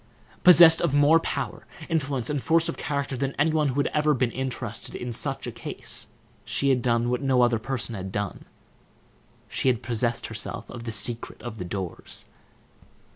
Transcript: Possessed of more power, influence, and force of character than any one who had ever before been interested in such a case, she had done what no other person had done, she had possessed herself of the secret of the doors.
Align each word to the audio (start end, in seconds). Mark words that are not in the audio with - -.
Possessed 0.43 0.81
of 0.81 0.95
more 0.95 1.19
power, 1.19 1.67
influence, 1.87 2.27
and 2.27 2.41
force 2.41 2.67
of 2.67 2.75
character 2.75 3.15
than 3.15 3.35
any 3.37 3.51
one 3.51 3.67
who 3.67 3.75
had 3.75 3.85
ever 3.93 4.15
before 4.15 4.31
been 4.31 4.35
interested 4.35 4.95
in 4.95 5.13
such 5.13 5.45
a 5.45 5.51
case, 5.51 6.07
she 6.43 6.69
had 6.69 6.81
done 6.81 7.11
what 7.11 7.21
no 7.21 7.43
other 7.43 7.59
person 7.59 7.93
had 7.93 8.11
done, 8.11 8.45
she 9.47 9.67
had 9.69 9.83
possessed 9.83 10.25
herself 10.25 10.67
of 10.71 10.85
the 10.85 10.91
secret 10.91 11.39
of 11.43 11.59
the 11.59 11.65
doors. 11.65 12.25